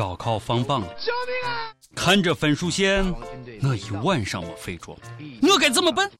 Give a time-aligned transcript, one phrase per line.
[0.00, 1.68] 高考放榜了，救命啊！
[1.94, 3.04] 看着分数线，
[3.62, 4.96] 我一晚上没睡着，
[5.42, 6.10] 我该怎么办？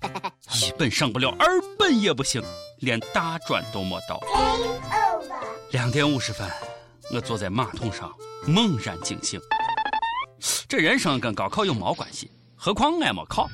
[0.52, 2.42] 一 本上不了，二本也不行，
[2.80, 4.20] 连大专都没到。
[5.70, 6.46] 两点五十分，
[7.10, 8.12] 我坐在马桶上，
[8.46, 9.40] 猛然惊醒。
[10.68, 12.30] 这人生跟高考有毛关系？
[12.56, 13.48] 何况俺没考。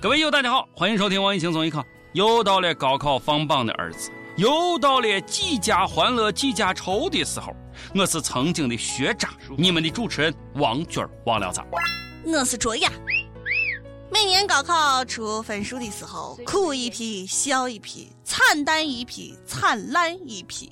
[0.00, 1.84] 各位友，大家好，欢迎收听网易轻松一刻。
[2.12, 7.56] 又到了高考放榜的日子，又到了几家欢乐几家愁的时候。
[7.94, 11.64] 我是曾经的学渣，你们的主持人王军儿，忘了咋？
[12.26, 12.92] 我是卓雅。
[14.10, 20.70] 每年高考出分数的时候，哭一批，笑一批，惨淡一批，灿烂一批。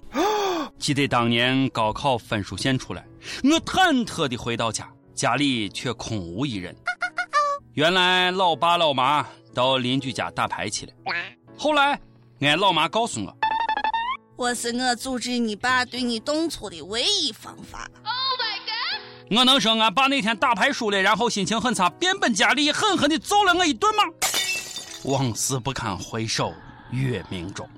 [0.78, 3.02] 记得当年高考分数线出来，
[3.42, 6.76] 我忐忑的回到家，家里却空无一人。
[7.72, 10.92] 原来老爸老妈到邻居家打牌去了。
[11.56, 12.00] 后来，
[12.40, 13.36] 俺老妈告诉我，
[14.36, 17.90] 我是我阻止你爸对你动粗的唯一方法。
[18.02, 19.38] Oh my god！
[19.38, 24.02] 我能说俺爸那天打牌输了，然后心情很差，变本加厉，狠狠的揍了我一顿吗？
[25.04, 26.52] 往事不堪回首
[26.90, 27.68] 月明中。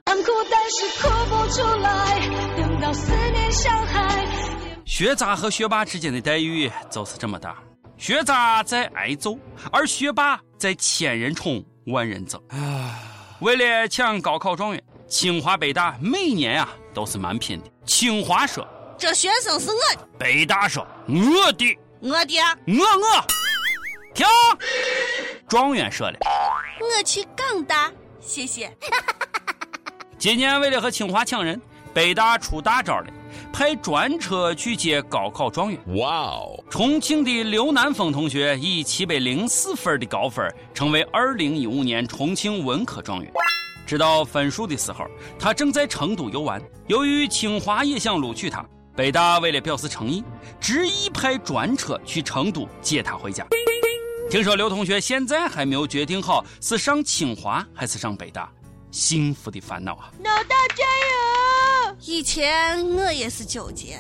[4.85, 7.57] 学渣和学霸之间的待遇就是这么大，
[8.03, 9.39] 学渣在挨揍，
[9.71, 12.37] 而学霸在千人宠万人憎。
[12.49, 12.99] 啊。
[13.39, 17.71] 为了抢高考状元，清华北大每年啊都是蛮拼的。
[17.87, 18.67] 清华说
[18.99, 22.35] ：“这学生是我的。”北大说：“我的，我的，
[22.67, 23.25] 我我。”
[24.13, 24.27] 停！
[25.47, 26.19] 状元说了
[26.83, 28.77] ：“我去港大，谢谢。”
[30.19, 31.63] 今年为了和清华抢人，
[31.95, 33.07] 北大出大招了，
[33.53, 35.81] 派专车去接高考状元。
[35.97, 36.65] 哇哦！
[36.71, 43.33] 重庆的刘南峰同学以七百零四分的高分，成为二零一五年重庆文科状元。
[43.87, 45.05] 知道分数的时候，
[45.39, 46.63] 他正在成都游玩。
[46.87, 48.65] 由于清华也想录取他，
[48.97, 50.23] 北大为了表示诚意，
[50.61, 53.47] 执意派专车去成都接他回家。
[54.31, 58.51] 听说刘同学现在还没有决定好是上清华还是上北大，
[58.93, 60.13] 幸福的烦恼啊！
[60.23, 61.97] 老大加油！
[62.03, 63.99] 以前我也是纠结，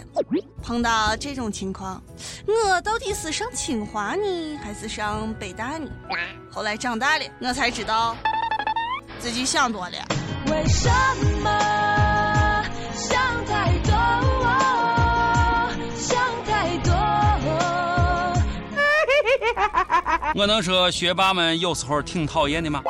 [0.63, 2.01] 碰到这种情况，
[2.47, 5.91] 我到底是上清华呢，还是上北大呢？
[6.51, 8.15] 后来长大了，我才知道。
[9.19, 9.97] 自己想多了。
[10.49, 10.91] 为什
[11.43, 11.51] 么
[12.95, 13.93] 想太多？
[15.97, 16.93] 想太多。
[20.35, 22.83] 我能说学霸们有时候挺讨厌的吗？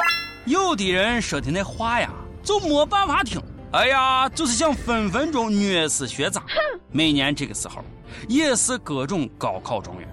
[0.44, 2.10] 有的人说的那话呀，
[2.42, 3.40] 就没办法听。
[3.72, 6.42] 哎呀，就是想分分钟虐死学渣。
[6.90, 7.84] 每年这个时候，
[8.28, 10.08] 也是各种高考状元。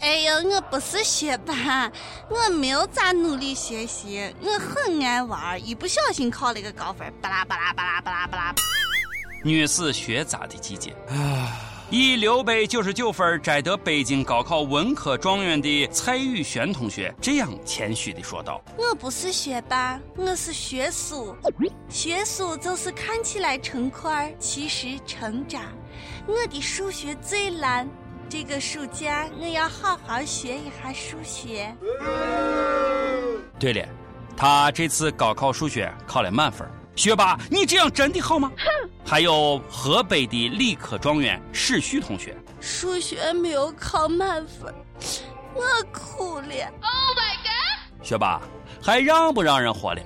[0.00, 1.90] 哎呦，我不是学霸，
[2.28, 8.54] 我没有咋努力学习，我很爱玩，一不小心考了个高分，巴拉巴拉巴拉巴拉巴拉。
[9.42, 11.71] 虐死学渣的季节啊！
[11.94, 21.36] 以六百九十九分摘得北京高考文科状元的蔡宇轩同学这样谦虚的说道：“我不是学霸，我是学苏。
[21.90, 25.64] 学苏就是看起来成块，其实成渣。
[26.26, 27.86] 我的数学最烂。”
[28.26, 31.76] 这个暑假我要好好学一下数学。
[33.58, 33.86] 对了，
[34.34, 36.66] 他这次高考数学考了满分。
[36.96, 38.50] 学霸，你这样真的好吗？
[39.12, 39.14] 哼！
[39.14, 44.74] 还有河北的理科状元史旭同学，数学没有考满分，
[45.54, 45.62] 我
[45.92, 46.48] 哭了。
[46.80, 48.02] Oh my god！
[48.02, 48.40] 学霸，
[48.82, 50.00] 还让不让人活了？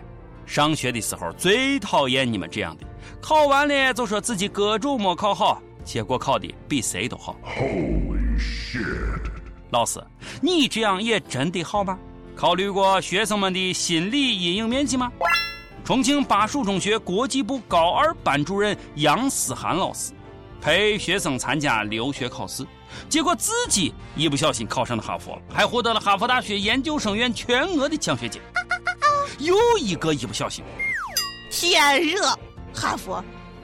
[0.44, 2.84] 上学的时候最讨厌你们这样的，
[3.20, 5.62] 考完了就说自己各种没考好。
[5.84, 7.36] 结果考的比谁都好。
[7.44, 9.30] Holy shit！
[9.70, 10.02] 老师，
[10.42, 11.96] 你这样也真的好吗？
[12.34, 15.12] 考虑过学生们的心理阴影面积吗？
[15.86, 20.12] 重庆巴蜀中学国际部高二班主任杨思涵老师
[20.60, 22.66] 陪学生参加留学考试，
[23.08, 28.42] 结果自己一不小心考上了哈佛，还获得了哈佛大学研究生院全额的奖学金。
[29.38, 30.64] 又一个一不小心，
[31.52, 32.36] 天热，
[32.74, 33.22] 哈佛。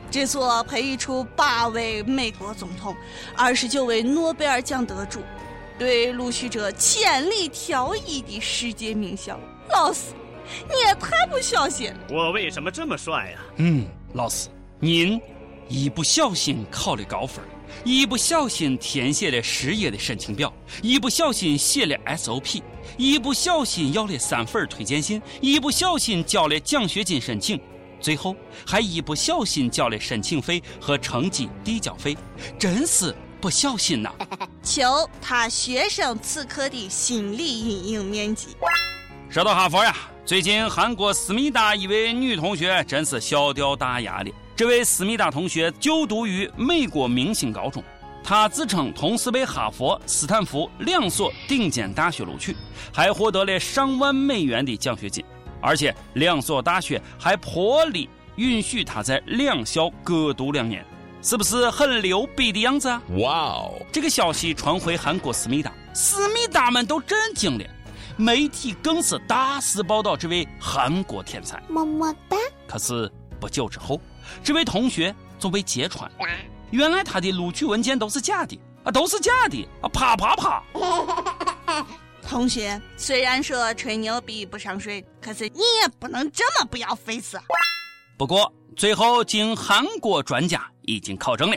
[0.08, 2.94] 这所培育出八位美国总统、
[3.34, 5.18] 二十九位诺贝尔奖得主，
[5.76, 9.36] 对录取者千里挑一的世界名校。
[9.70, 10.12] 老师，
[10.68, 11.98] 你也太不小心了。
[12.10, 13.38] 我为什么这么帅呀？
[13.56, 14.48] 嗯，老师，
[14.78, 15.20] 您
[15.68, 17.44] 一不小心考了高分，
[17.84, 20.52] 一不小心填写了失业的申请表，
[20.82, 22.62] 一不小心写了 SOP，
[22.96, 27.60] 一不小心要了三份推荐信，一不小心交了奖学金申请。
[28.00, 28.34] 最后
[28.66, 32.16] 还一不小心交了申请费和成绩递交费，
[32.58, 34.12] 真是不小心呐！
[34.60, 38.48] 求他学生此刻的心理阴影面积。
[39.30, 44.30] 说到哈佛呀，最近韩国思密达一位女同学真是小掉大牙了。
[44.54, 47.82] 这位思密达同学就读于美国明星高中，
[48.22, 52.54] 她自称同时被哈佛、斯坦福两所顶尖大学录取，
[52.94, 55.24] 还获得了上万美元的奖学金，
[55.60, 60.86] 而且两所大学还破例允许她在两校各读两年，
[61.20, 63.02] 是不是很牛逼的样子啊？
[63.18, 63.74] 哇哦！
[63.90, 67.64] 这个消息传回韩国思密达，思密达们都震惊了。
[68.16, 72.36] 媒体更是大肆报道这位韩国天才，么么哒。
[72.66, 73.10] 可是
[73.40, 74.00] 不久之后，
[74.44, 76.10] 这位同学就被揭穿，
[76.70, 79.88] 原来他的录取文件都是假的啊，都是假的啊！
[79.88, 80.62] 啪啪啪！
[82.22, 87.38] 同学，虽然说吹牛逼不上税，可是你也不能这么不要 face。
[88.16, 91.56] 不过最后经韩国专家已经考证了，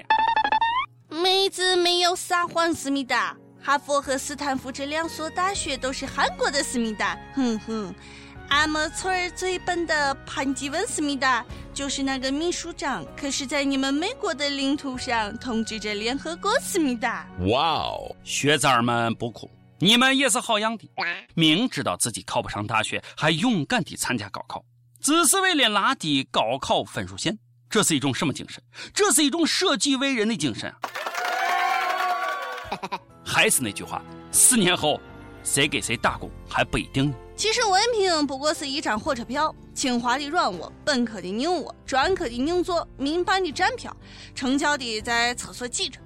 [1.09, 3.35] 妹子没有撒谎，思密达。
[3.65, 7.95] 哈佛和斯坦福这两所大学都是韩国的思密达，哼哼，
[8.49, 17.27] 俺们村儿最笨的潘基文思密达就是那个秘书长，可是，在你们美国的领土上统治着联合国思密达。
[17.47, 20.87] 哇哦，学子儿们不哭，你们也是好样的，
[21.33, 24.63] 明知道自己考不上大学，还勇敢地参加高考，
[25.01, 27.35] 只是为了拉低高考分数线，
[27.67, 28.61] 这是一种什么精神？
[28.93, 30.77] 这是一种舍己为人的精神啊！
[33.35, 34.01] 还是那句话，
[34.31, 34.97] 四年后，
[35.43, 37.13] 谁给谁打工还不一定。
[37.35, 43.93] 其实文凭不过是一张火车票，清华的软卧，本科的硬卧，专科的硬座，民办的站票，
[44.33, 45.99] 成交的在厕所挤着。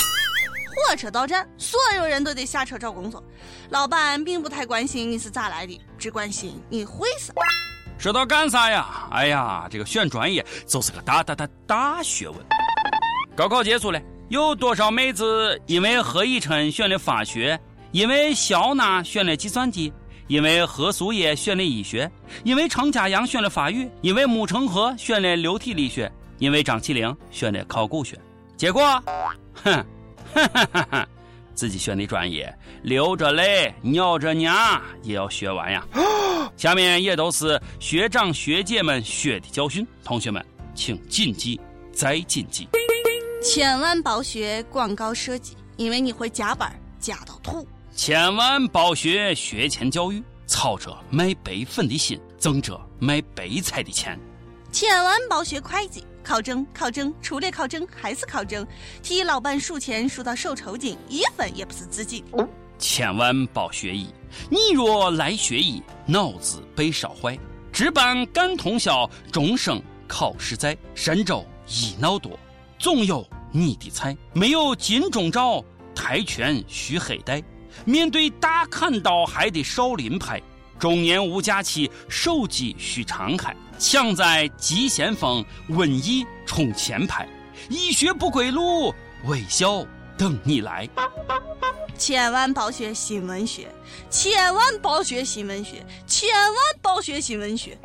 [0.73, 3.23] 火车到站，所有人都得下车找工作。
[3.69, 7.31] 老板并不太关心你是咋来的，只关心你会啥。
[7.99, 9.07] 说到干啥呀？
[9.11, 12.39] 哎呀，这个选专业就是个大大大大学问。
[13.35, 14.01] 高考结束了。
[14.29, 17.59] 有多少妹子因为何以琛选了法学，
[17.91, 19.91] 因为肖娜选了计算机，
[20.27, 22.09] 因为何苏叶选了医学，
[22.43, 28.19] 因为程家阳选了法语，因为穆成河选了流体力学，因为张起灵选了考古学。
[28.55, 28.83] 结果，
[29.63, 29.83] 哼，
[30.31, 31.07] 哈哈哈哈，
[31.55, 35.83] 自己选的专业，流着泪，咬着牙也要学完呀。
[36.55, 41.59] 下面也都是学长学姐们学的教训，同学们请谨记
[41.91, 42.67] 再谨记。
[43.41, 46.69] 千万别学广告设计，因为你会加班
[46.99, 47.65] 加到吐。
[47.95, 54.19] 千万别学学前教育，操着卖白粉的心，挣着卖白菜的钱。
[54.73, 58.67] 千万别学会计，考证考证，除了考证还是考证，
[59.01, 62.47] 替老板数钱数到手抽筋，一分也不是自己的。
[62.77, 64.07] 千万别学医，
[64.49, 67.39] 你若来学医，脑子被烧坏，
[67.71, 72.37] 值班干通宵，终生考试在，神州医闹多。
[72.79, 75.61] 总有你的菜，没有金钟罩，
[75.93, 77.43] 跆拳需黑带。
[77.83, 80.41] 面对大砍刀，还得少林派。
[80.79, 83.53] 中年无假期，手机需常开。
[83.77, 87.27] 抢在急先锋，瘟疫冲前排。
[87.69, 88.93] 医学不归路，
[89.25, 89.85] 微笑
[90.17, 90.87] 等你来。
[91.97, 93.67] 千万别学新闻学，
[94.09, 97.77] 千万别学新闻学，千万别学新闻学。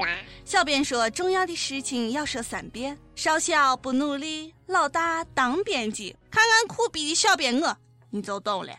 [0.44, 2.96] 小编说，重要的事情要说三遍。
[3.16, 6.16] 少小不努力，老大当编辑。
[6.30, 7.76] 看看苦逼的小编我，
[8.10, 8.72] 你就懂了。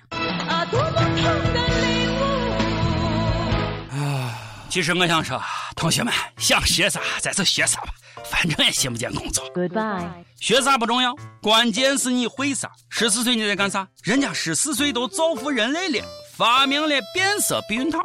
[3.92, 4.38] 啊，
[4.70, 5.42] 其实我想说，
[5.76, 7.94] 同学们想学啥，咱就学啥吧。
[8.26, 9.50] 反正也寻不见工作。
[9.54, 10.06] Goodbye。
[10.42, 12.70] 学啥不重要，关键是你会啥。
[12.90, 13.88] 十四岁你在干啥？
[14.04, 18.00] 人家十四岁都造福人类了，发明了变色避孕套。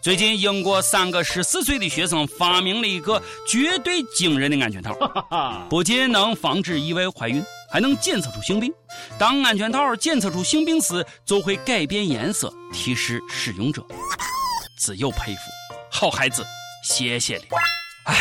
[0.00, 4.94] 最近，英国三个十四岁的学生发明了一个绝对惊人的安全套，
[5.68, 8.72] 不仅能防止意外怀孕，还能检测出性病。
[9.18, 13.84] 当安全套检测出性病时，就会改变颜色，提示使用者。
[14.78, 15.40] 只有佩服，
[15.90, 16.46] 好孩子，
[16.84, 17.44] 谢谢你。
[18.04, 18.14] 唉。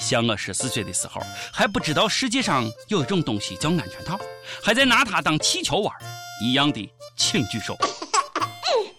[0.00, 1.20] 像我十四岁的时候，
[1.52, 4.18] 还不知道世界上有一种东西叫安全套，
[4.62, 5.92] 还在拿它当气球玩
[6.40, 7.76] 一样的，请举手。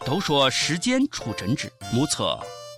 [0.10, 2.36] 都说时间出真知，目测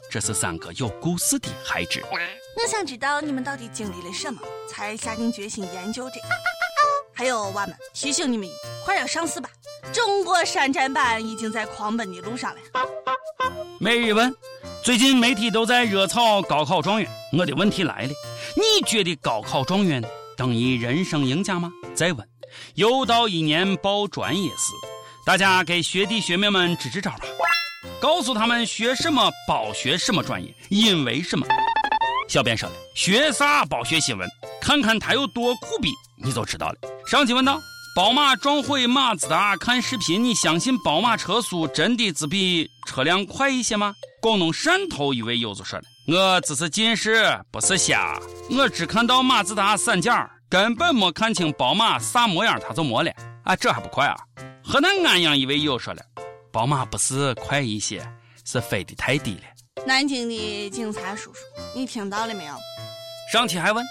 [0.10, 2.04] 这是三个有故事的孩子。
[2.12, 6.28] 我想知道你们到底经历了什么，才下定决心研究这个。
[7.16, 8.50] 还有娃们，提醒你们，
[8.84, 9.50] 快要上市吧！
[9.94, 12.60] 中国山寨版已经在狂奔的路上了。
[13.80, 14.36] 每日问。
[14.84, 18.10] 最近媒体都在热炒高考状元，我的问题来了：
[18.58, 20.04] 你觉得高考状元
[20.36, 21.72] 等于人生赢家吗？
[21.96, 22.28] 再问，
[22.74, 24.74] 又到一年报专业时，
[25.24, 27.20] 大家给学弟学妹们支支招吧，
[28.02, 31.46] 告诉他们学什么包学什么专业，因为什么？
[32.28, 34.28] 小编说了，学啥包学新闻，
[34.60, 35.92] 看看他有多苦逼，
[36.24, 36.76] 你就知道了。
[37.06, 37.60] 上期问道。
[37.94, 43.94] 宝马撞毁马自达，看视频，你相信宝马车速真的只比车辆快一些吗？
[44.22, 48.18] 广东汕头一位友子说了：“我只是近视，不是瞎。
[48.50, 50.14] 我只看到马自达散件
[50.50, 53.12] 根本没看清宝马啥模样，它就没了。
[53.44, 54.16] 啊，这还不快啊？
[54.64, 56.02] 河南安阳一位友说了，
[56.52, 58.02] 宝马不是快一些，
[58.46, 59.86] 是飞得太低了。
[59.86, 61.40] 南京的警察叔叔，
[61.74, 62.54] 你听到了没有？
[63.32, 63.84] 上期还问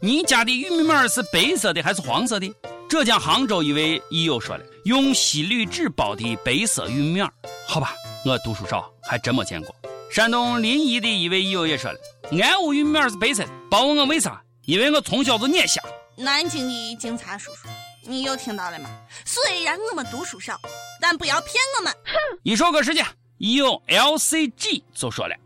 [0.00, 2.52] 你家的玉米面是白色的还是黄色的？
[2.88, 7.30] 浙江杭州一位益友说了，用锡铝纸包的白色玉米面。
[7.66, 9.74] 好吧，我读书少，还真没见过。
[10.10, 11.98] 山东临沂的一位益友也说了，
[12.32, 13.50] 俺屋玉米面是白色的。
[13.70, 15.82] 别问我为啥，因为我从小就眼瞎。
[16.16, 17.68] 南京的警察叔叔，
[18.02, 18.88] 你又听到了吗？
[19.24, 20.58] 虽然我们读书少，
[21.00, 21.94] 但不要骗我们。
[22.42, 23.04] 一首歌时间，
[23.38, 25.36] 益友 LCG 就说了。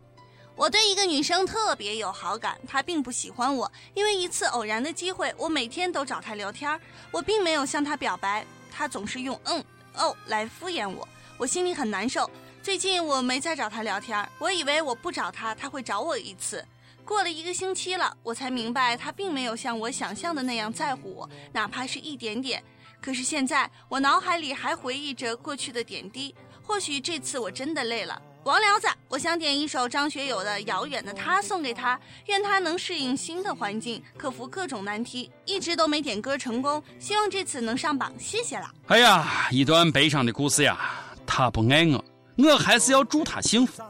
[0.55, 3.69] 我对一个女生特别有好感，她并不喜欢我。
[3.95, 6.79] 因为一次偶然的机会，我每天都找她聊天，
[7.11, 9.63] 我并没有向她表白，她总是用嗯
[9.95, 11.07] 哦来敷衍我，
[11.37, 12.29] 我心里很难受。
[12.61, 16.63] 最近我没再找她聊天，我以为我不找她，她会找我一次。
[17.05, 22.63] 过了一个星期了，我才明白他并没有像我想象的那样在乎我，哪怕是一点点。
[23.01, 28.21] 可是现在我脑海里还回忆着过去的点滴，或许这次我真的累了。
[28.45, 35.31] 王聊子，我想点一首张学友的《遥远的他》送给他，愿他能适应新的环境，克服各种难题。
[35.45, 38.69] 一直都没点歌成功，希望这次能上榜，谢谢了。
[38.87, 40.77] 哎呀，一段悲伤的故事呀！
[41.25, 42.03] 他不爱我，
[42.37, 43.81] 我还是要祝他幸福。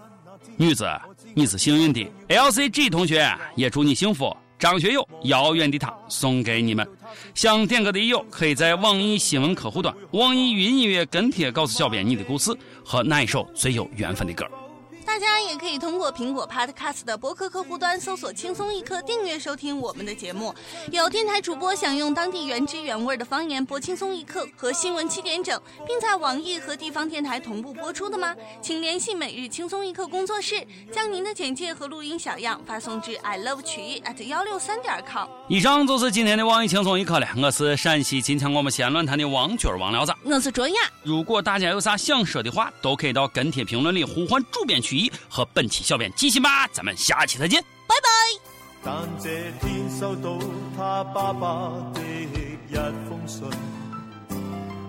[0.55, 0.87] 女子，
[1.35, 2.05] 你是幸运的。
[2.29, 4.35] LCG 同学也祝你幸福。
[4.59, 6.87] 张学友《遥远的他》送给你们。
[7.35, 14.45] 想点歌的友可以在网易新闻客户端、网易云音乐跟帖告诉小编你的故事和那一首最有缘分的歌。
[15.13, 20.51] 大家也可以通过苹果 Podcast 的播客客户端搜索“轻松一刻”，订阅收听我们的节目。
[20.89, 28.35] 有电台主播想用当地原汁原味的方言播《轻松一刻》和新闻七点整，并在网易和地方电台同步播出的吗？
[28.59, 35.27] 请联系每日轻松一刻工作室，将您的简介和录音小样发送至 i love 曲艺 at 幺六三点 com。
[35.47, 37.27] 以上就是今天的网易轻松一刻了。
[37.37, 40.75] 我是陕西金枪广播西安论坛的王军王聊子，我是卓雅。
[41.03, 46.67] 如果大家有啥想说的话，都可以到跟帖评论里呼唤主编曲艺和本期小编继续吧。
[46.67, 48.09] 咱们下期再见，拜拜。
[48.85, 49.29] 但这
[49.61, 50.37] 天收到
[50.75, 52.75] 他爸爸的一
[53.07, 53.49] 封信，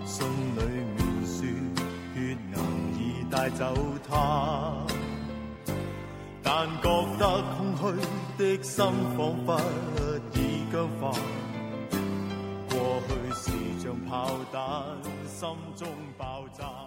[0.05, 0.61] 信里
[0.95, 1.47] 面说
[2.13, 2.55] 血癌
[2.99, 3.73] 已带走
[4.09, 4.85] 他，
[6.43, 7.83] 但觉得空虚
[8.37, 9.61] 的心仿佛
[10.33, 10.35] 已
[10.73, 11.17] 僵化，
[12.69, 13.43] 过去是
[13.81, 14.61] 像炮弹，
[15.25, 16.84] 心中爆炸。